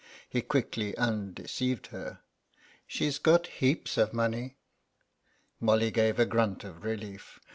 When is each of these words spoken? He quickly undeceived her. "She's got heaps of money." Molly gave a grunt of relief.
He 0.27 0.41
quickly 0.41 0.97
undeceived 0.97 1.85
her. 1.93 2.21
"She's 2.87 3.19
got 3.19 3.45
heaps 3.45 3.99
of 3.99 4.13
money." 4.13 4.57
Molly 5.59 5.91
gave 5.91 6.17
a 6.17 6.25
grunt 6.25 6.63
of 6.63 6.83
relief. 6.83 7.39